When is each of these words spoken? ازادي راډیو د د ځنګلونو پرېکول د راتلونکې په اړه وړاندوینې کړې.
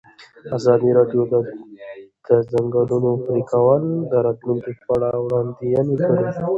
ازادي 0.57 0.89
راډیو 0.97 1.21
د 1.31 1.33
د 2.27 2.29
ځنګلونو 2.51 3.11
پرېکول 3.25 3.83
د 4.11 4.13
راتلونکې 4.25 4.71
په 4.85 4.91
اړه 4.95 5.09
وړاندوینې 5.25 5.93
کړې. 6.05 6.21